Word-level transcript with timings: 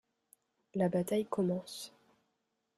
La 0.73 0.89
bataille 0.89 1.27
commence 1.29 1.93